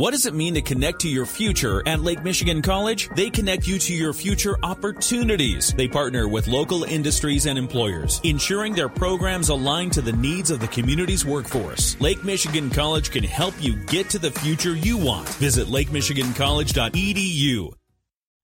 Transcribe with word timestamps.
What 0.00 0.12
does 0.12 0.24
it 0.24 0.32
mean 0.32 0.54
to 0.54 0.62
connect 0.62 1.00
to 1.00 1.10
your 1.10 1.26
future 1.26 1.86
at 1.86 2.00
Lake 2.00 2.24
Michigan 2.24 2.62
College? 2.62 3.10
They 3.16 3.28
connect 3.28 3.68
you 3.68 3.78
to 3.80 3.92
your 3.92 4.14
future 4.14 4.56
opportunities. 4.62 5.74
They 5.74 5.88
partner 5.88 6.26
with 6.26 6.48
local 6.48 6.84
industries 6.84 7.44
and 7.44 7.58
employers, 7.58 8.18
ensuring 8.24 8.72
their 8.72 8.88
programs 8.88 9.50
align 9.50 9.90
to 9.90 10.00
the 10.00 10.14
needs 10.14 10.50
of 10.50 10.58
the 10.58 10.68
community's 10.68 11.26
workforce. 11.26 12.00
Lake 12.00 12.24
Michigan 12.24 12.70
College 12.70 13.10
can 13.10 13.24
help 13.24 13.52
you 13.60 13.76
get 13.76 14.08
to 14.08 14.18
the 14.18 14.30
future 14.30 14.74
you 14.74 14.96
want. 14.96 15.28
Visit 15.34 15.66
lakemichigancollege.edu. 15.66 17.74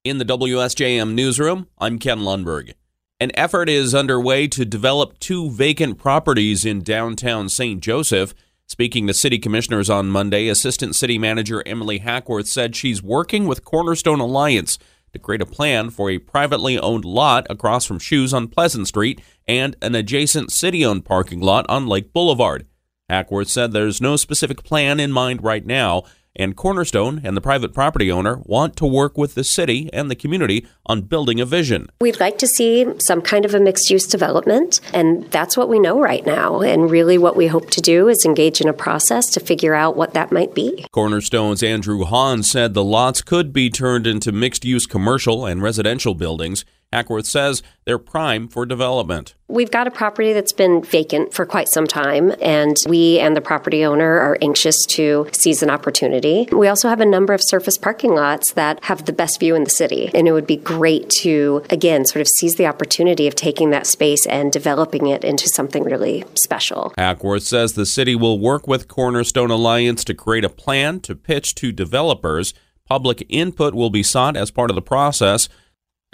In 0.05 0.19
the 0.19 0.27
WSJM 0.27 1.15
newsroom, 1.15 1.69
I'm 1.79 1.99
Ken 1.99 2.19
Lundberg. 2.19 2.75
An 3.19 3.31
effort 3.33 3.71
is 3.71 3.95
underway 3.95 4.47
to 4.49 4.67
develop 4.67 5.19
two 5.21 5.51
vacant 5.51 5.97
properties 5.97 6.67
in 6.67 6.83
downtown 6.83 7.49
St. 7.49 7.83
Joseph. 7.83 8.35
Speaking 8.69 9.07
to 9.07 9.15
city 9.15 9.39
commissioners 9.39 9.89
on 9.89 10.11
Monday, 10.11 10.49
Assistant 10.49 10.97
City 10.97 11.19
Manager 11.19 11.63
Emily 11.65 11.99
Hackworth 11.99 12.49
said 12.49 12.75
she's 12.75 13.01
working 13.01 13.47
with 13.47 13.65
Cornerstone 13.65 14.19
Alliance 14.19 14.77
to 15.13 15.21
create 15.21 15.41
a 15.41 15.47
plan 15.47 15.89
for 15.89 16.11
a 16.11 16.19
privately 16.19 16.77
owned 16.77 17.05
lot 17.05 17.47
across 17.49 17.85
from 17.85 18.01
Schu's 18.01 18.35
on 18.35 18.49
Pleasant 18.49 18.89
Street 18.89 19.21
and 19.47 19.77
an 19.81 19.95
adjacent 19.95 20.51
city 20.51 20.85
owned 20.85 21.05
parking 21.05 21.41
lot 21.41 21.65
on 21.69 21.87
Lake 21.87 22.13
Boulevard. 22.13 22.67
Hackworth 23.09 23.49
said 23.49 23.71
there's 23.71 24.01
no 24.01 24.17
specific 24.17 24.65
plan 24.65 24.99
in 24.99 25.13
mind 25.13 25.45
right 25.45 25.65
now, 25.65 26.03
and 26.37 26.57
Cornerstone 26.57 27.21
and 27.25 27.37
the 27.37 27.41
private 27.41 27.75
property 27.75 28.11
owner 28.11 28.41
want 28.45 28.77
to 28.77 28.87
work 28.87 29.19
with 29.19 29.35
the 29.35 29.45
city 29.45 29.91
and 29.93 30.11
the 30.11 30.15
community 30.15 30.67
on 30.87 31.03
building 31.03 31.41
a 31.41 31.45
vision. 31.45 31.89
We'd 32.01 32.21
like 32.21 32.39
to 32.39 32.47
see 32.47 32.87
some 33.01 33.23
kind 33.23 33.45
of 33.45 33.55
a 33.55 33.61
mixed 33.61 33.91
use 33.91 34.07
development, 34.07 34.81
and 34.93 35.25
that's 35.31 35.57
what 35.57 35.69
we 35.69 35.79
know 35.79 36.01
right 36.01 36.25
now. 36.25 36.61
And 36.61 36.91
really, 36.91 37.19
what 37.19 37.37
we 37.37 37.47
hope 37.47 37.71
to 37.71 37.81
do 37.81 38.09
is 38.09 38.25
engage 38.25 38.61
in 38.61 38.69
a 38.69 38.73
process 38.73 39.31
to 39.31 39.41
figure 39.41 39.75
out 39.75 39.97
what 39.97 40.15
that 40.15 40.33
might 40.33 40.55
be. 40.55 40.87
Cornerstone's 40.93 41.63
Andrew 41.63 42.05
Hahn 42.05 42.43
said 42.43 42.75
the 42.75 42.85
lots 42.85 43.23
could 43.23 43.53
be 43.53 43.71
turned 43.71 44.07
into 44.07 44.33
mixed 44.33 44.65
use 44.65 44.87
commercial 44.87 45.47
and 45.47 45.63
residential 45.63 46.15
buildings. 46.15 46.65
Hackworth 46.93 47.27
says 47.27 47.63
they're 47.85 47.99
prime 47.99 48.49
for 48.49 48.65
development. 48.65 49.35
We've 49.49 49.71
got 49.71 49.87
a 49.87 49.91
property 49.91 50.33
that's 50.33 50.53
been 50.53 50.83
vacant 50.83 51.35
for 51.35 51.45
quite 51.45 51.69
some 51.69 51.87
time, 51.87 52.33
and 52.41 52.77
we 52.89 53.19
and 53.19 53.37
the 53.37 53.41
property 53.41 53.85
owner 53.85 54.19
are 54.19 54.39
anxious 54.41 54.85
to 54.91 55.29
seize 55.33 55.63
an 55.63 55.71
opportunity. 55.71 56.49
We 56.53 56.69
also 56.69 56.89
have 56.89 57.01
a 57.01 57.07
number 57.07 57.33
of 57.33 57.43
surface 57.43 57.77
parking 57.77 58.15
lots 58.15 58.53
that 58.53 58.85
have 58.85 59.05
the 59.05 59.13
best 59.13 59.41
view 59.41 59.55
in 59.55 59.65
the 59.65 59.71
city, 59.71 60.11
and 60.15 60.29
it 60.29 60.33
would 60.33 60.47
be 60.47 60.57
great 60.57 61.11
to, 61.21 61.63
again, 61.71 62.05
sort 62.05 62.21
of 62.21 62.29
seize 62.29 62.55
the 62.55 62.67
opportunity 62.67 63.27
of 63.27 63.35
taking 63.35 63.71
that 63.71 63.87
space 63.87 64.25
and 64.27 64.53
developing 64.53 65.07
it 65.07 65.25
into 65.25 65.49
something 65.49 65.85
really 65.85 66.25
special. 66.35 66.95
Hackworth 66.97 67.43
says 67.43 67.73
the 67.73 67.87
city 67.87 68.15
will 68.15 68.39
work 68.39 68.67
with 68.67 68.89
Cornerstone 68.89 69.51
Alliance 69.51 70.05
to 70.05 70.15
create 70.15 70.45
a 70.45 70.49
plan 70.49 71.01
to 71.01 71.15
pitch 71.15 71.55
to 71.57 71.73
developers. 71.73 72.55
Public 72.85 73.27
input 73.29 73.75
will 73.75 73.91
be 73.91 74.03
sought 74.03 74.37
as 74.37 74.51
part 74.51 74.71
of 74.71 74.77
the 74.77 74.83
process. 74.83 75.49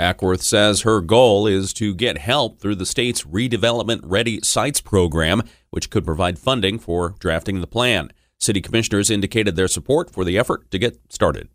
Hackworth 0.03 0.43
says 0.43 0.81
her 0.81 1.01
goal 1.01 1.47
is 1.47 1.73
to 1.75 1.95
get 1.95 2.19
help 2.19 2.59
through 2.59 2.75
the 2.75 2.85
state's 2.85 3.23
Redevelopment 3.23 4.01
Ready 4.03 4.41
Sites 4.43 4.81
program, 4.81 5.45
which 5.71 5.91
could 5.91 6.05
provide 6.05 6.41
funding 6.41 6.81
for 6.81 7.15
drafting 7.21 7.61
the 7.61 7.69
plan. 7.69 8.11
City 8.41 8.61
commissioners 8.61 9.11
indicated 9.11 9.55
their 9.55 9.69
support 9.69 10.11
for 10.11 10.25
the 10.25 10.37
effort 10.37 10.69
to 10.73 10.79
get 10.81 10.99
started. 11.09 11.49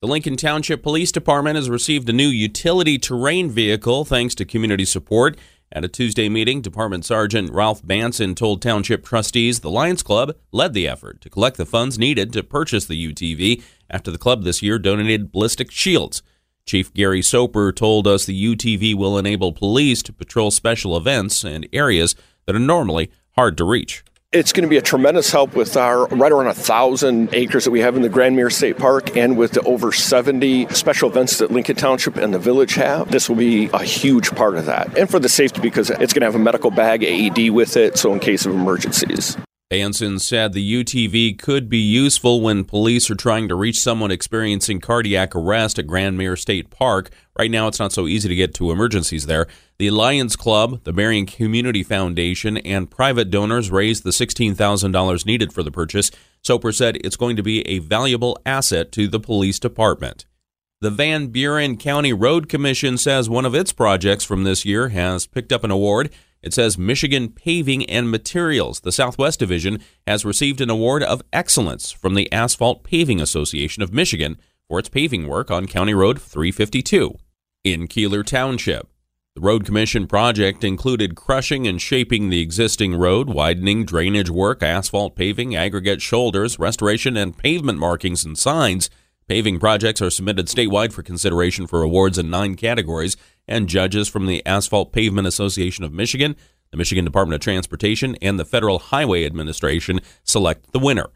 The 0.00 0.06
Lincoln 0.06 0.36
Township 0.36 0.84
Police 0.84 1.10
Department 1.10 1.56
has 1.56 1.68
received 1.68 2.08
a 2.08 2.12
new 2.12 2.28
utility 2.28 2.96
terrain 2.96 3.50
vehicle 3.50 4.04
thanks 4.04 4.36
to 4.36 4.44
community 4.44 4.84
support. 4.84 5.36
At 5.72 5.84
a 5.84 5.88
Tuesday 5.88 6.28
meeting, 6.28 6.60
Department 6.60 7.04
Sergeant 7.04 7.52
Ralph 7.52 7.84
Banson 7.84 8.36
told 8.36 8.62
Township 8.62 9.04
trustees 9.04 9.60
the 9.60 9.70
Lions 9.70 10.04
Club 10.04 10.36
led 10.52 10.74
the 10.74 10.86
effort 10.86 11.20
to 11.22 11.28
collect 11.28 11.56
the 11.56 11.66
funds 11.66 11.98
needed 11.98 12.32
to 12.34 12.44
purchase 12.44 12.86
the 12.86 13.12
UTV 13.12 13.64
after 13.90 14.12
the 14.12 14.18
club 14.18 14.44
this 14.44 14.62
year 14.62 14.78
donated 14.78 15.32
ballistic 15.32 15.72
shields. 15.72 16.22
Chief 16.70 16.94
Gary 16.94 17.20
Soper 17.20 17.72
told 17.72 18.06
us 18.06 18.26
the 18.26 18.54
UTV 18.54 18.94
will 18.94 19.18
enable 19.18 19.52
police 19.52 20.04
to 20.04 20.12
patrol 20.12 20.52
special 20.52 20.96
events 20.96 21.42
and 21.42 21.66
areas 21.72 22.14
that 22.46 22.54
are 22.54 22.60
normally 22.60 23.10
hard 23.32 23.56
to 23.56 23.64
reach. 23.64 24.04
It's 24.30 24.52
going 24.52 24.62
to 24.62 24.68
be 24.68 24.76
a 24.76 24.80
tremendous 24.80 25.32
help 25.32 25.56
with 25.56 25.76
our 25.76 26.06
right 26.06 26.30
around 26.30 26.46
a 26.46 26.54
thousand 26.54 27.34
acres 27.34 27.64
that 27.64 27.72
we 27.72 27.80
have 27.80 27.96
in 27.96 28.02
the 28.02 28.08
Grand 28.08 28.36
Mere 28.36 28.50
State 28.50 28.78
Park 28.78 29.16
and 29.16 29.36
with 29.36 29.50
the 29.50 29.62
over 29.62 29.90
70 29.90 30.68
special 30.68 31.10
events 31.10 31.38
that 31.38 31.50
Lincoln 31.50 31.74
Township 31.74 32.16
and 32.16 32.32
the 32.32 32.38
village 32.38 32.74
have. 32.74 33.10
This 33.10 33.28
will 33.28 33.34
be 33.34 33.68
a 33.74 33.82
huge 33.82 34.30
part 34.36 34.54
of 34.54 34.66
that. 34.66 34.96
And 34.96 35.10
for 35.10 35.18
the 35.18 35.28
safety, 35.28 35.60
because 35.60 35.90
it's 35.90 36.12
going 36.12 36.20
to 36.20 36.26
have 36.26 36.36
a 36.36 36.38
medical 36.38 36.70
bag 36.70 37.02
AED 37.02 37.50
with 37.50 37.76
it, 37.76 37.98
so 37.98 38.12
in 38.12 38.20
case 38.20 38.46
of 38.46 38.52
emergencies. 38.52 39.36
Banson 39.70 40.18
said 40.18 40.52
the 40.52 40.82
UTV 40.82 41.38
could 41.38 41.68
be 41.68 41.78
useful 41.78 42.40
when 42.40 42.64
police 42.64 43.08
are 43.08 43.14
trying 43.14 43.46
to 43.46 43.54
reach 43.54 43.78
someone 43.78 44.10
experiencing 44.10 44.80
cardiac 44.80 45.36
arrest 45.36 45.78
at 45.78 45.86
Grand 45.86 46.18
Mere 46.18 46.34
State 46.34 46.70
Park. 46.70 47.10
Right 47.38 47.52
now, 47.52 47.68
it's 47.68 47.78
not 47.78 47.92
so 47.92 48.08
easy 48.08 48.28
to 48.28 48.34
get 48.34 48.52
to 48.54 48.72
emergencies 48.72 49.26
there. 49.26 49.46
The 49.78 49.90
Lions 49.90 50.34
Club, 50.34 50.82
the 50.82 50.92
Berrien 50.92 51.24
Community 51.24 51.84
Foundation, 51.84 52.56
and 52.56 52.90
private 52.90 53.30
donors 53.30 53.70
raised 53.70 54.02
the 54.02 54.10
$16,000 54.10 55.24
needed 55.24 55.52
for 55.52 55.62
the 55.62 55.70
purchase. 55.70 56.10
Soper 56.42 56.72
said 56.72 56.96
it's 56.96 57.14
going 57.14 57.36
to 57.36 57.42
be 57.44 57.60
a 57.68 57.78
valuable 57.78 58.36
asset 58.44 58.90
to 58.90 59.06
the 59.06 59.20
police 59.20 59.60
department. 59.60 60.26
The 60.80 60.90
Van 60.90 61.28
Buren 61.28 61.76
County 61.76 62.12
Road 62.12 62.48
Commission 62.48 62.98
says 62.98 63.30
one 63.30 63.46
of 63.46 63.54
its 63.54 63.72
projects 63.72 64.24
from 64.24 64.42
this 64.42 64.64
year 64.64 64.88
has 64.88 65.28
picked 65.28 65.52
up 65.52 65.62
an 65.62 65.70
award. 65.70 66.10
It 66.42 66.54
says 66.54 66.78
Michigan 66.78 67.28
Paving 67.28 67.84
and 67.90 68.10
Materials, 68.10 68.80
the 68.80 68.92
Southwest 68.92 69.38
Division, 69.38 69.80
has 70.06 70.24
received 70.24 70.60
an 70.60 70.70
award 70.70 71.02
of 71.02 71.22
excellence 71.32 71.90
from 71.90 72.14
the 72.14 72.32
Asphalt 72.32 72.82
Paving 72.82 73.20
Association 73.20 73.82
of 73.82 73.92
Michigan 73.92 74.38
for 74.66 74.78
its 74.78 74.88
paving 74.88 75.26
work 75.26 75.50
on 75.50 75.66
County 75.66 75.92
Road 75.92 76.20
352 76.20 77.14
in 77.62 77.86
Keeler 77.86 78.22
Township. 78.22 78.88
The 79.36 79.42
Road 79.42 79.64
Commission 79.64 80.06
project 80.06 80.64
included 80.64 81.14
crushing 81.14 81.66
and 81.66 81.80
shaping 81.80 82.30
the 82.30 82.40
existing 82.40 82.94
road, 82.94 83.28
widening 83.28 83.84
drainage 83.84 84.30
work, 84.30 84.62
asphalt 84.62 85.14
paving, 85.14 85.54
aggregate 85.54 86.00
shoulders, 86.00 86.58
restoration, 86.58 87.16
and 87.16 87.36
pavement 87.36 87.78
markings 87.78 88.24
and 88.24 88.36
signs. 88.36 88.90
Paving 89.28 89.60
projects 89.60 90.02
are 90.02 90.10
submitted 90.10 90.46
statewide 90.46 90.92
for 90.92 91.04
consideration 91.04 91.68
for 91.68 91.82
awards 91.82 92.18
in 92.18 92.28
nine 92.30 92.56
categories, 92.56 93.16
and 93.50 93.68
judges 93.68 94.08
from 94.08 94.26
the 94.26 94.44
Asphalt 94.46 94.92
Pavement 94.92 95.26
Association 95.26 95.84
of 95.84 95.92
Michigan, 95.92 96.36
the 96.70 96.76
Michigan 96.76 97.04
Department 97.04 97.34
of 97.34 97.40
Transportation, 97.40 98.16
and 98.22 98.38
the 98.38 98.44
Federal 98.44 98.78
Highway 98.78 99.26
Administration 99.26 100.00
select 100.24 100.72
the 100.72 100.78
winner. 100.78 101.08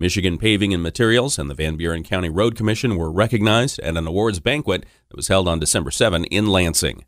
Michigan 0.00 0.38
Paving 0.38 0.74
and 0.74 0.82
Materials 0.82 1.38
and 1.38 1.48
the 1.48 1.54
Van 1.54 1.76
Buren 1.76 2.02
County 2.02 2.28
Road 2.28 2.56
Commission 2.56 2.96
were 2.96 3.12
recognized 3.12 3.78
at 3.80 3.96
an 3.96 4.06
awards 4.06 4.40
banquet 4.40 4.84
that 5.08 5.16
was 5.16 5.28
held 5.28 5.46
on 5.46 5.60
December 5.60 5.92
7 5.92 6.24
in 6.24 6.46
Lansing. 6.46 7.04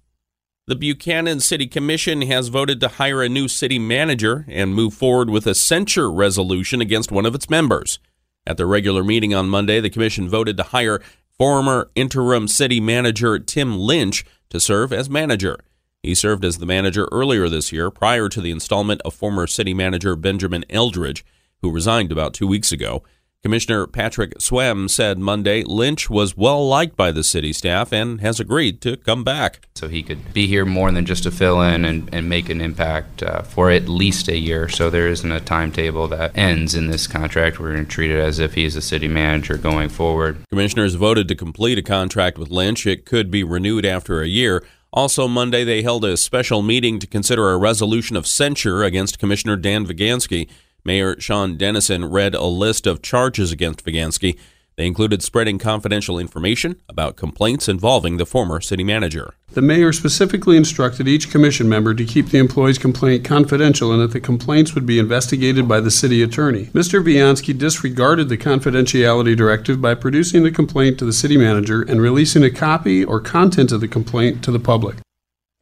The 0.67 0.77
Buchanan 0.77 1.41
City 1.41 1.67
Commission 1.67 2.23
has 2.23 2.49
voted 2.49 2.81
to 2.81 2.89
hire 2.89 3.23
a 3.23 3.29
new 3.29 3.49
city 3.49 3.79
manager 3.79 4.47
and 4.49 4.75
move 4.75 4.95
forward 4.95 5.29
with 5.29 5.47
a 5.47 5.55
censure 5.55 6.11
resolution 6.11 6.81
against 6.81 7.11
one 7.11 7.27
of 7.27 7.35
its 7.35 7.51
members. 7.51 7.99
At 8.47 8.59
the 8.59 8.65
regular 8.65 9.03
meeting 9.03 9.35
on 9.35 9.49
Monday, 9.49 9.81
the 9.81 9.91
commission 9.91 10.29
voted 10.29 10.57
to 10.57 10.63
hire 10.63 11.03
former 11.37 11.91
interim 11.95 12.47
city 12.47 12.81
manager 12.81 13.39
Tim 13.39 13.79
Lynch 13.79 14.25
to 14.55 14.61
serve 14.61 14.93
as 14.93 15.11
manager. 15.11 15.59
He 16.01 16.15
served 16.15 16.45
as 16.45 16.59
the 16.59 16.67
manager 16.67 17.09
earlier 17.11 17.49
this 17.49 17.73
year 17.73 17.91
prior 17.91 18.29
to 18.29 18.41
the 18.41 18.53
installment 18.53 19.01
of 19.05 19.13
former 19.13 19.49
city 19.49 19.75
manager 19.75 20.15
Benjamin 20.15 20.65
Eldridge, 20.71 21.25
who 21.61 21.73
resigned 21.73 22.13
about 22.13 22.35
two 22.35 22.47
weeks 22.47 22.71
ago. 22.71 23.03
Commissioner 23.45 23.87
Patrick 23.87 24.39
Swem 24.39 24.89
said 24.89 25.19
Monday 25.19 25.65
Lynch 25.65 26.09
was 26.09 26.35
well 26.35 26.67
liked 26.67 26.97
by 26.97 27.13
the 27.13 27.23
city 27.23 27.53
staff 27.53 27.93
and 27.93 28.23
has 28.23 28.41
agreed 28.41 28.81
to 28.81 28.97
come 28.97 29.23
back. 29.23 29.69
So 29.75 29.87
he 29.87 30.03
could 30.03 30.33
be 30.33 30.47
here 30.47 30.65
more 30.65 30.91
than 30.91 31.05
just 31.05 31.25
to 31.25 31.31
fill 31.31 31.61
in 31.61 31.85
and, 31.85 32.09
and 32.11 32.27
make 32.27 32.49
an 32.49 32.63
impact 32.63 33.23
uh, 33.23 33.43
for 33.43 33.71
at 33.71 33.87
least 33.87 34.29
a 34.29 34.39
year. 34.39 34.71
So 34.71 34.89
there 34.89 35.09
isn't 35.09 35.31
a 35.31 35.41
timetable 35.41 36.09
that 36.09 36.35
ends 36.35 36.75
in 36.75 36.87
this 36.87 37.07
contract. 37.07 37.61
We're 37.61 37.75
going 37.75 37.85
to 37.85 37.91
treat 37.91 38.11
it 38.11 38.19
as 38.19 38.39
if 38.39 38.55
he's 38.55 38.77
a 38.77 38.83
city 38.83 39.09
manager 39.09 39.59
going 39.59 39.91
forward. 39.91 40.39
Commissioners 40.49 40.95
voted 40.95 41.29
to 41.29 41.35
complete 41.35 41.77
a 41.77 41.83
contract 41.83 42.39
with 42.39 42.49
Lynch. 42.49 42.87
It 42.87 43.05
could 43.05 43.31
be 43.31 43.45
renewed 43.45 43.85
after 43.85 44.23
a 44.23 44.27
year. 44.27 44.65
Also, 44.91 45.29
Monday, 45.29 45.65
they 45.65 45.83
held 45.83 46.05
a 46.07 46.17
special 46.17 46.63
meeting 46.63 46.99
to 46.99 47.07
consider 47.07 47.51
a 47.51 47.59
resolution 47.59 48.17
of 48.17 48.27
censure 48.27 48.85
against 48.85 49.19
Commissioner 49.19 49.57
Dan 49.57 49.85
Vigansky. 49.85 50.49
Mayor 50.87 51.19
Sean 51.19 51.57
Dennison 51.57 52.05
read 52.05 52.35
a 52.35 52.45
list 52.45 52.87
of 52.87 53.01
charges 53.01 53.51
against 53.51 53.87
Vigansky. 53.87 54.39
They 54.77 54.87
included 54.87 55.23
spreading 55.23 55.59
confidential 55.59 56.19
information 56.19 56.79
about 56.91 57.17
complaints 57.17 57.71
involving 57.71 58.19
the 58.19 58.27
former 58.27 58.61
city 58.61 58.85
manager. 58.85 59.33
The 59.53 59.63
mayor 59.63 59.95
specifically 59.95 60.59
instructed 60.59 61.09
each 61.09 61.31
commission 61.31 61.71
member 61.71 61.95
to 61.95 62.05
keep 62.05 62.29
the 62.29 62.39
employee's 62.39 62.77
complaint 62.77 63.25
confidential 63.25 63.93
and 63.93 64.03
that 64.03 64.13
the 64.13 64.21
complaints 64.21 64.75
would 64.75 64.85
be 64.85 64.99
investigated 64.99 65.67
by 65.67 65.81
the 65.81 65.91
city 65.91 66.23
attorney. 66.23 66.67
Mr. 66.75 67.03
Vigansky 67.03 67.57
disregarded 67.57 68.29
the 68.29 68.37
confidentiality 68.37 69.35
directive 69.35 69.81
by 69.81 69.95
producing 69.95 70.43
the 70.43 70.51
complaint 70.51 70.99
to 70.99 71.07
the 71.07 71.15
city 71.15 71.39
manager 71.39 71.81
and 71.81 72.03
releasing 72.03 72.45
a 72.45 72.51
copy 72.51 73.03
or 73.03 73.21
content 73.21 73.73
of 73.73 73.81
the 73.81 73.89
complaint 73.89 74.45
to 74.45 74.51
the 74.51 74.59
public. 74.59 74.97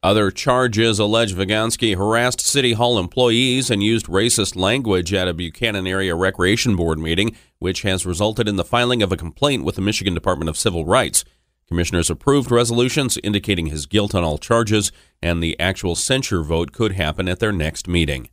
Other 0.03 0.31
charges 0.31 0.99
allege 0.99 1.33
Vigansky 1.33 1.95
harassed 1.95 2.41
City 2.41 2.73
Hall 2.73 2.99
employees 2.99 3.71
and 3.71 3.81
used 3.81 4.07
racist 4.07 4.53
language 4.53 5.13
at 5.13 5.29
a 5.29 5.33
Buchanan 5.33 5.87
Area 5.87 6.13
Recreation 6.13 6.75
Board 6.75 6.99
meeting, 6.99 7.37
which 7.59 7.83
has 7.83 8.05
resulted 8.05 8.49
in 8.49 8.57
the 8.57 8.65
filing 8.65 9.01
of 9.01 9.13
a 9.13 9.17
complaint 9.17 9.63
with 9.63 9.75
the 9.75 9.81
Michigan 9.81 10.13
Department 10.13 10.49
of 10.49 10.57
Civil 10.57 10.83
Rights. 10.83 11.23
Commissioners 11.69 12.09
approved 12.09 12.51
resolutions 12.51 13.17
indicating 13.23 13.67
his 13.67 13.85
guilt 13.85 14.13
on 14.13 14.25
all 14.25 14.37
charges, 14.37 14.91
and 15.21 15.41
the 15.41 15.57
actual 15.57 15.95
censure 15.95 16.43
vote 16.43 16.73
could 16.73 16.91
happen 16.91 17.29
at 17.29 17.39
their 17.39 17.53
next 17.53 17.87
meeting. 17.87 18.27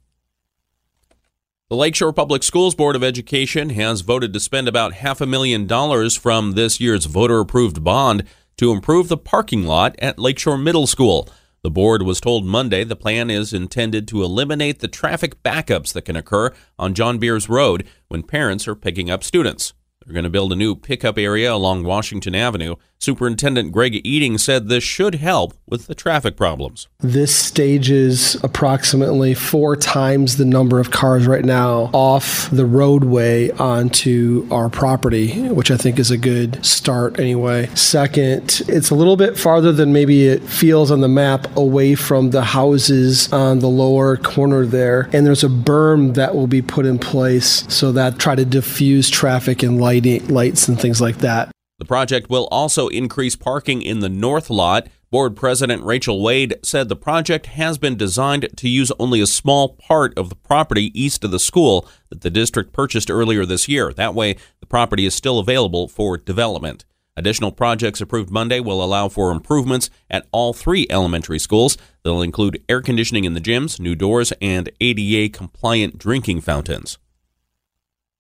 The 1.68 1.76
Lakeshore 1.76 2.12
Public 2.12 2.42
Schools 2.42 2.74
Board 2.74 2.96
of 2.96 3.04
Education 3.04 3.70
has 3.70 4.00
voted 4.00 4.32
to 4.32 4.40
spend 4.40 4.66
about 4.66 4.94
half 4.94 5.20
a 5.20 5.26
million 5.26 5.68
dollars 5.68 6.16
from 6.16 6.54
this 6.54 6.80
year's 6.80 7.04
voter 7.04 7.38
approved 7.38 7.84
bond 7.84 8.24
to 8.56 8.72
improve 8.72 9.06
the 9.06 9.16
parking 9.16 9.62
lot 9.62 9.94
at 10.00 10.18
Lakeshore 10.18 10.58
Middle 10.58 10.88
School. 10.88 11.28
The 11.62 11.70
board 11.70 12.02
was 12.02 12.22
told 12.22 12.46
Monday 12.46 12.84
the 12.84 12.96
plan 12.96 13.28
is 13.28 13.52
intended 13.52 14.08
to 14.08 14.22
eliminate 14.22 14.78
the 14.78 14.88
traffic 14.88 15.42
backups 15.42 15.92
that 15.92 16.06
can 16.06 16.16
occur 16.16 16.54
on 16.78 16.94
John 16.94 17.18
Beers 17.18 17.50
Road 17.50 17.86
when 18.08 18.22
parents 18.22 18.66
are 18.66 18.74
picking 18.74 19.10
up 19.10 19.22
students. 19.22 19.74
They're 20.06 20.14
going 20.14 20.24
to 20.24 20.30
build 20.30 20.50
a 20.52 20.56
new 20.56 20.76
pickup 20.76 21.18
area 21.18 21.52
along 21.52 21.84
Washington 21.84 22.34
Avenue. 22.34 22.76
Superintendent 22.98 23.72
Greg 23.72 24.02
Ebeling 24.04 24.38
said 24.38 24.68
this 24.68 24.84
should 24.84 25.14
help 25.14 25.54
with 25.66 25.86
the 25.86 25.94
traffic 25.94 26.36
problems. 26.36 26.86
This 26.98 27.34
stages 27.34 28.34
approximately 28.42 29.32
four 29.32 29.74
times 29.74 30.36
the 30.36 30.44
number 30.44 30.80
of 30.80 30.90
cars 30.90 31.26
right 31.26 31.44
now 31.44 31.90
off 31.94 32.50
the 32.50 32.66
roadway 32.66 33.50
onto 33.52 34.46
our 34.50 34.68
property, 34.68 35.48
which 35.48 35.70
I 35.70 35.78
think 35.78 35.98
is 35.98 36.10
a 36.10 36.18
good 36.18 36.64
start 36.64 37.18
anyway. 37.18 37.70
Second, 37.74 38.62
it's 38.68 38.90
a 38.90 38.94
little 38.94 39.16
bit 39.16 39.38
farther 39.38 39.72
than 39.72 39.94
maybe 39.94 40.28
it 40.28 40.42
feels 40.42 40.90
on 40.90 41.00
the 41.00 41.08
map 41.08 41.56
away 41.56 41.94
from 41.94 42.30
the 42.30 42.42
houses 42.44 43.32
on 43.32 43.60
the 43.60 43.68
lower 43.68 44.18
corner 44.18 44.66
there. 44.66 45.08
And 45.14 45.26
there's 45.26 45.44
a 45.44 45.48
berm 45.48 46.14
that 46.14 46.34
will 46.34 46.46
be 46.46 46.60
put 46.60 46.84
in 46.84 46.98
place 46.98 47.64
so 47.72 47.92
that 47.92 48.18
try 48.18 48.34
to 48.34 48.44
diffuse 48.44 49.08
traffic 49.08 49.62
and 49.62 49.80
lighting, 49.90 50.28
lights 50.28 50.68
and 50.68 50.80
things 50.80 51.00
like 51.00 51.18
that. 51.18 51.50
The 51.80 51.84
project 51.84 52.30
will 52.30 52.46
also 52.52 52.86
increase 52.88 53.34
parking 53.34 53.82
in 53.82 53.98
the 53.98 54.08
north 54.08 54.50
lot. 54.50 54.86
Board 55.10 55.34
President 55.34 55.82
Rachel 55.82 56.22
Wade 56.22 56.54
said 56.62 56.88
the 56.88 56.94
project 56.94 57.46
has 57.46 57.76
been 57.76 57.96
designed 57.96 58.48
to 58.56 58.68
use 58.68 58.92
only 59.00 59.20
a 59.20 59.26
small 59.26 59.70
part 59.70 60.16
of 60.16 60.28
the 60.28 60.36
property 60.36 60.92
east 60.94 61.24
of 61.24 61.32
the 61.32 61.40
school 61.40 61.88
that 62.10 62.20
the 62.20 62.30
district 62.30 62.72
purchased 62.72 63.10
earlier 63.10 63.44
this 63.44 63.66
year. 63.66 63.92
That 63.92 64.14
way, 64.14 64.36
the 64.60 64.66
property 64.66 65.06
is 65.06 65.14
still 65.14 65.40
available 65.40 65.88
for 65.88 66.16
development. 66.16 66.84
Additional 67.16 67.50
projects 67.50 68.00
approved 68.00 68.30
Monday 68.30 68.60
will 68.60 68.84
allow 68.84 69.08
for 69.08 69.32
improvements 69.32 69.90
at 70.08 70.28
all 70.30 70.52
three 70.52 70.86
elementary 70.88 71.40
schools. 71.40 71.76
They'll 72.04 72.22
include 72.22 72.62
air 72.68 72.80
conditioning 72.80 73.24
in 73.24 73.34
the 73.34 73.40
gyms, 73.40 73.80
new 73.80 73.96
doors, 73.96 74.32
and 74.40 74.70
ADA 74.80 75.36
compliant 75.36 75.98
drinking 75.98 76.42
fountains. 76.42 76.98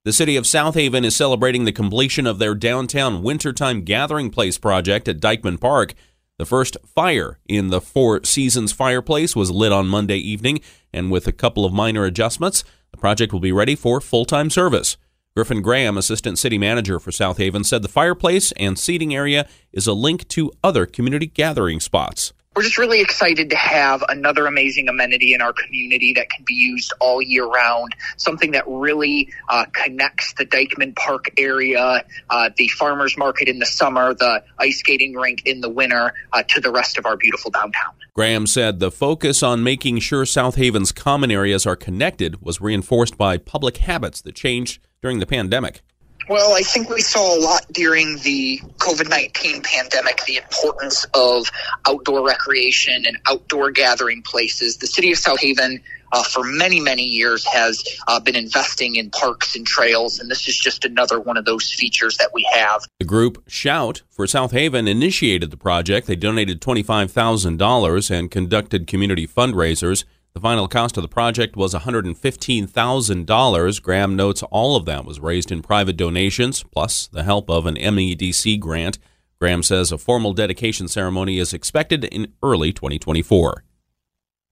The 0.02 0.14
city 0.14 0.36
of 0.36 0.46
South 0.46 0.76
Haven 0.76 1.04
is 1.04 1.14
celebrating 1.14 1.66
the 1.66 1.72
completion 1.72 2.26
of 2.26 2.38
their 2.38 2.54
downtown 2.54 3.22
wintertime 3.22 3.82
gathering 3.82 4.30
place 4.30 4.56
project 4.56 5.06
at 5.08 5.20
Dyckman 5.20 5.60
Park. 5.60 5.92
The 6.38 6.46
first 6.46 6.78
fire 6.86 7.38
in 7.46 7.68
the 7.68 7.82
Four 7.82 8.24
Seasons 8.24 8.72
fireplace 8.72 9.36
was 9.36 9.50
lit 9.50 9.72
on 9.72 9.88
Monday 9.88 10.16
evening, 10.16 10.62
and 10.90 11.10
with 11.10 11.26
a 11.26 11.32
couple 11.32 11.66
of 11.66 11.74
minor 11.74 12.06
adjustments, 12.06 12.64
the 12.92 12.96
project 12.96 13.34
will 13.34 13.40
be 13.40 13.52
ready 13.52 13.76
for 13.76 14.00
full 14.00 14.24
time 14.24 14.48
service. 14.48 14.96
Griffin 15.36 15.60
Graham, 15.60 15.98
assistant 15.98 16.38
city 16.38 16.56
manager 16.56 16.98
for 16.98 17.12
South 17.12 17.36
Haven, 17.36 17.62
said 17.62 17.82
the 17.82 17.88
fireplace 17.88 18.52
and 18.52 18.78
seating 18.78 19.14
area 19.14 19.46
is 19.70 19.86
a 19.86 19.92
link 19.92 20.26
to 20.28 20.50
other 20.64 20.86
community 20.86 21.26
gathering 21.26 21.78
spots 21.78 22.32
we're 22.56 22.64
just 22.64 22.78
really 22.78 23.00
excited 23.00 23.48
to 23.48 23.56
have 23.56 24.04
another 24.08 24.46
amazing 24.46 24.88
amenity 24.88 25.32
in 25.32 25.40
our 25.40 25.52
community 25.52 26.12
that 26.12 26.28
can 26.28 26.44
be 26.44 26.52
used 26.52 26.92
all 27.00 27.22
year 27.22 27.46
round. 27.46 27.94
Something 28.16 28.50
that 28.50 28.64
really 28.66 29.32
uh, 29.48 29.66
connects 29.72 30.34
the 30.34 30.44
Dyckman 30.44 30.96
Park 30.96 31.30
area, 31.38 32.04
uh, 32.28 32.50
the 32.56 32.68
farmers 32.68 33.16
market 33.16 33.48
in 33.48 33.60
the 33.60 33.66
summer, 33.66 34.12
the 34.12 34.42
ice 34.58 34.80
skating 34.80 35.14
rink 35.14 35.46
in 35.46 35.60
the 35.60 35.70
winter, 35.70 36.12
uh, 36.32 36.42
to 36.48 36.60
the 36.60 36.72
rest 36.72 36.98
of 36.98 37.06
our 37.06 37.16
beautiful 37.16 37.52
downtown. 37.52 37.94
Graham 38.14 38.46
said 38.48 38.80
the 38.80 38.90
focus 38.90 39.42
on 39.42 39.62
making 39.62 40.00
sure 40.00 40.26
South 40.26 40.56
Haven's 40.56 40.90
common 40.90 41.30
areas 41.30 41.66
are 41.66 41.76
connected 41.76 42.42
was 42.42 42.60
reinforced 42.60 43.16
by 43.16 43.38
public 43.38 43.76
habits 43.78 44.20
that 44.22 44.34
changed 44.34 44.82
during 45.00 45.20
the 45.20 45.26
pandemic. 45.26 45.82
Well, 46.30 46.54
I 46.54 46.60
think 46.60 46.88
we 46.88 47.00
saw 47.00 47.36
a 47.36 47.40
lot 47.40 47.66
during 47.72 48.18
the 48.18 48.60
COVID 48.76 49.10
19 49.10 49.62
pandemic 49.62 50.24
the 50.26 50.36
importance 50.36 51.04
of 51.12 51.50
outdoor 51.88 52.24
recreation 52.24 53.04
and 53.04 53.18
outdoor 53.26 53.72
gathering 53.72 54.22
places. 54.22 54.76
The 54.76 54.86
city 54.86 55.10
of 55.10 55.18
South 55.18 55.40
Haven, 55.40 55.82
uh, 56.12 56.22
for 56.22 56.44
many, 56.44 56.78
many 56.78 57.02
years, 57.02 57.44
has 57.46 57.82
uh, 58.06 58.20
been 58.20 58.36
investing 58.36 58.94
in 58.94 59.10
parks 59.10 59.56
and 59.56 59.66
trails, 59.66 60.20
and 60.20 60.30
this 60.30 60.46
is 60.46 60.56
just 60.56 60.84
another 60.84 61.18
one 61.18 61.36
of 61.36 61.46
those 61.46 61.72
features 61.72 62.16
that 62.18 62.30
we 62.32 62.48
have. 62.54 62.84
The 63.00 63.06
group 63.06 63.42
Shout 63.48 64.02
for 64.08 64.28
South 64.28 64.52
Haven 64.52 64.86
initiated 64.86 65.50
the 65.50 65.56
project. 65.56 66.06
They 66.06 66.14
donated 66.14 66.60
$25,000 66.60 68.10
and 68.16 68.30
conducted 68.30 68.86
community 68.86 69.26
fundraisers. 69.26 70.04
The 70.32 70.40
final 70.40 70.68
cost 70.68 70.96
of 70.96 71.02
the 71.02 71.08
project 71.08 71.56
was 71.56 71.74
$115,000. 71.74 73.82
Graham 73.82 74.14
notes 74.14 74.44
all 74.44 74.76
of 74.76 74.84
that 74.84 75.04
was 75.04 75.18
raised 75.18 75.50
in 75.50 75.60
private 75.60 75.96
donations, 75.96 76.62
plus 76.62 77.08
the 77.08 77.24
help 77.24 77.50
of 77.50 77.66
an 77.66 77.74
MEDC 77.74 78.60
grant. 78.60 79.00
Graham 79.40 79.64
says 79.64 79.90
a 79.90 79.98
formal 79.98 80.32
dedication 80.32 80.86
ceremony 80.86 81.38
is 81.38 81.52
expected 81.52 82.04
in 82.04 82.32
early 82.42 82.72
2024. 82.72 83.64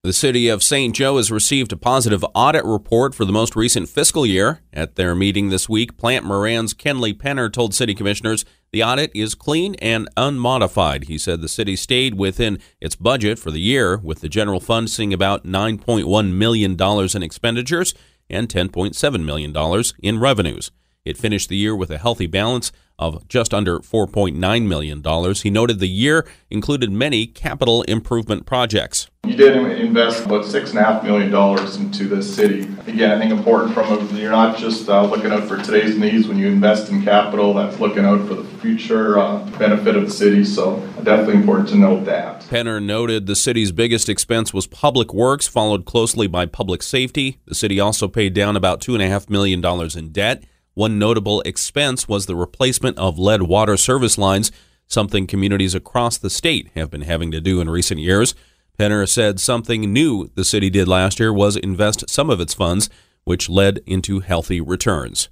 The 0.01 0.13
city 0.13 0.47
of 0.47 0.63
St. 0.63 0.95
Joe 0.95 1.17
has 1.17 1.29
received 1.29 1.73
a 1.73 1.77
positive 1.77 2.23
audit 2.33 2.63
report 2.63 3.13
for 3.13 3.25
the 3.25 3.33
most 3.33 3.53
recent 3.53 3.89
fiscal 3.89 4.25
year. 4.25 4.61
At 4.71 4.95
their 4.95 5.13
meeting 5.13 5.49
this 5.49 5.67
week, 5.67 5.97
Plante 5.97 6.25
Moran's 6.25 6.73
Kenley 6.73 7.13
Penner 7.13 7.51
told 7.51 7.73
city 7.73 7.93
commissioners 7.93 8.45
the 8.71 8.81
audit 8.81 9.11
is 9.13 9.35
clean 9.35 9.75
and 9.81 10.07
unmodified. 10.15 11.09
He 11.09 11.17
said 11.17 11.41
the 11.41 11.49
city 11.49 11.75
stayed 11.75 12.13
within 12.13 12.59
its 12.79 12.95
budget 12.95 13.39
for 13.39 13.51
the 13.51 13.59
year, 13.59 13.97
with 13.97 14.21
the 14.21 14.29
general 14.29 14.61
fund 14.61 14.89
seeing 14.89 15.13
about 15.13 15.43
$9.1 15.43 16.31
million 16.31 16.77
in 16.81 17.23
expenditures 17.23 17.93
and 18.29 18.47
$10.7 18.47 19.25
million 19.25 19.83
in 20.01 20.17
revenues. 20.17 20.71
It 21.05 21.17
finished 21.17 21.49
the 21.49 21.55
year 21.55 21.75
with 21.75 21.89
a 21.91 21.97
healthy 21.97 22.27
balance 22.27 22.71
of 22.99 23.25
just 23.29 23.53
under 23.53 23.79
$4.9 23.79 24.67
million. 24.67 25.33
He 25.35 25.49
noted 25.49 25.79
the 25.79 25.87
year 25.87 26.27
included 26.49 26.91
many 26.91 27.25
capital 27.25 27.83
improvement 27.83 28.45
projects. 28.45 29.09
You 29.25 29.35
did 29.37 29.55
invest 29.79 30.25
about 30.25 30.43
six 30.43 30.71
and 30.71 30.79
a 30.79 30.83
half 30.83 31.03
million 31.03 31.31
dollars 31.31 31.77
into 31.77 32.09
the 32.09 32.21
city. 32.21 32.63
Again, 32.87 33.11
I 33.11 33.17
think 33.17 33.31
important 33.31 33.73
from 33.73 33.85
a, 33.85 34.19
you're 34.19 34.31
not 34.31 34.57
just 34.57 34.89
uh, 34.89 35.05
looking 35.05 35.31
out 35.31 35.45
for 35.47 35.57
today's 35.57 35.97
needs 35.97 36.27
when 36.27 36.37
you 36.37 36.47
invest 36.47 36.89
in 36.89 37.01
capital. 37.03 37.53
That's 37.53 37.79
looking 37.79 38.03
out 38.03 38.27
for 38.27 38.33
the 38.33 38.43
future 38.59 39.17
uh, 39.17 39.45
benefit 39.57 39.95
of 39.95 40.05
the 40.05 40.11
city. 40.11 40.43
So 40.43 40.79
definitely 41.03 41.35
important 41.35 41.69
to 41.69 41.75
note 41.77 42.05
that. 42.05 42.41
Penner 42.41 42.83
noted 42.83 43.25
the 43.25 43.35
city's 43.35 43.71
biggest 43.71 44.09
expense 44.09 44.53
was 44.53 44.67
public 44.67 45.13
works, 45.13 45.47
followed 45.47 45.85
closely 45.85 46.27
by 46.27 46.45
public 46.45 46.83
safety. 46.83 47.39
The 47.45 47.55
city 47.55 47.79
also 47.79 48.09
paid 48.09 48.33
down 48.33 48.57
about 48.57 48.81
two 48.81 48.95
and 48.95 49.03
a 49.03 49.07
half 49.07 49.29
million 49.29 49.61
dollars 49.61 49.95
in 49.95 50.09
debt. 50.09 50.43
One 50.73 50.99
notable 50.99 51.41
expense 51.41 52.07
was 52.07 52.25
the 52.25 52.35
replacement 52.35 52.97
of 52.97 53.19
lead 53.19 53.43
water 53.43 53.77
service 53.77 54.17
lines, 54.17 54.51
something 54.87 55.27
communities 55.27 55.75
across 55.75 56.17
the 56.17 56.29
state 56.29 56.69
have 56.75 56.89
been 56.89 57.01
having 57.01 57.31
to 57.31 57.41
do 57.41 57.59
in 57.59 57.69
recent 57.69 57.99
years. 57.99 58.35
Penner 58.77 59.07
said 59.07 59.39
something 59.39 59.91
new 59.91 60.31
the 60.35 60.45
city 60.45 60.69
did 60.69 60.87
last 60.87 61.19
year 61.19 61.33
was 61.33 61.57
invest 61.57 62.09
some 62.09 62.29
of 62.29 62.39
its 62.39 62.53
funds, 62.53 62.89
which 63.25 63.49
led 63.49 63.81
into 63.85 64.21
healthy 64.21 64.61
returns. 64.61 65.27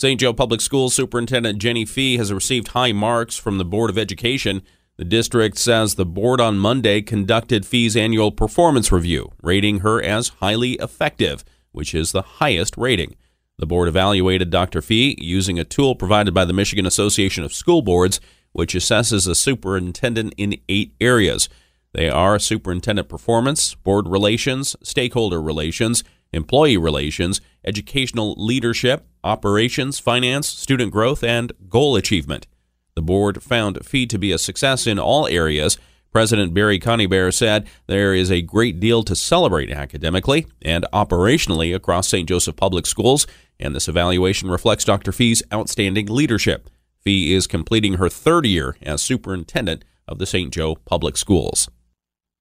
St. 0.00 0.18
Joe 0.18 0.32
Public 0.32 0.60
Schools 0.60 0.94
Superintendent 0.94 1.58
Jenny 1.60 1.84
Fee 1.84 2.16
has 2.16 2.32
received 2.32 2.68
high 2.68 2.92
marks 2.92 3.36
from 3.36 3.58
the 3.58 3.64
Board 3.64 3.90
of 3.90 3.98
Education. 3.98 4.62
The 4.96 5.04
district 5.04 5.58
says 5.58 5.94
the 5.94 6.06
board 6.06 6.40
on 6.40 6.58
Monday 6.58 7.02
conducted 7.02 7.66
Fee's 7.66 7.96
annual 7.96 8.32
performance 8.32 8.90
review, 8.90 9.30
rating 9.42 9.80
her 9.80 10.02
as 10.02 10.30
highly 10.40 10.72
effective, 10.72 11.44
which 11.72 11.94
is 11.94 12.12
the 12.12 12.22
highest 12.22 12.76
rating. 12.76 13.14
The 13.60 13.66
board 13.66 13.88
evaluated 13.88 14.48
Dr. 14.48 14.80
Fee 14.80 15.18
using 15.20 15.58
a 15.58 15.64
tool 15.64 15.94
provided 15.94 16.32
by 16.32 16.46
the 16.46 16.54
Michigan 16.54 16.86
Association 16.86 17.44
of 17.44 17.52
School 17.52 17.82
Boards, 17.82 18.18
which 18.52 18.72
assesses 18.72 19.28
a 19.28 19.34
superintendent 19.34 20.32
in 20.38 20.58
eight 20.70 20.94
areas. 20.98 21.50
They 21.92 22.08
are 22.08 22.38
superintendent 22.38 23.10
performance, 23.10 23.74
board 23.74 24.08
relations, 24.08 24.76
stakeholder 24.82 25.42
relations, 25.42 26.02
employee 26.32 26.78
relations, 26.78 27.42
educational 27.62 28.34
leadership, 28.38 29.06
operations, 29.22 29.98
finance, 29.98 30.48
student 30.48 30.90
growth, 30.90 31.22
and 31.22 31.52
goal 31.68 31.96
achievement. 31.96 32.46
The 32.94 33.02
board 33.02 33.42
found 33.42 33.84
Fee 33.84 34.06
to 34.06 34.16
be 34.16 34.32
a 34.32 34.38
success 34.38 34.86
in 34.86 34.98
all 34.98 35.26
areas 35.26 35.76
President 36.12 36.52
Barry 36.52 36.80
Conybeare 36.80 37.32
said 37.32 37.68
there 37.86 38.12
is 38.12 38.30
a 38.30 38.42
great 38.42 38.80
deal 38.80 39.04
to 39.04 39.14
celebrate 39.14 39.70
academically 39.70 40.46
and 40.60 40.84
operationally 40.92 41.74
across 41.74 42.08
St. 42.08 42.28
Joseph 42.28 42.56
Public 42.56 42.84
Schools, 42.84 43.26
and 43.60 43.74
this 43.74 43.88
evaluation 43.88 44.50
reflects 44.50 44.84
Dr. 44.84 45.12
Fee's 45.12 45.42
outstanding 45.52 46.06
leadership. 46.06 46.68
Fee 47.00 47.32
is 47.32 47.46
completing 47.46 47.94
her 47.94 48.08
third 48.08 48.44
year 48.44 48.76
as 48.82 49.02
superintendent 49.02 49.84
of 50.08 50.18
the 50.18 50.26
St. 50.26 50.52
Joe 50.52 50.74
Public 50.74 51.16
Schools. 51.16 51.68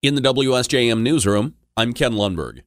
In 0.02 0.16
the 0.16 0.22
WSJM 0.22 1.02
newsroom, 1.02 1.54
I'm 1.78 1.94
Ken 1.94 2.14
Lundberg. 2.14 2.62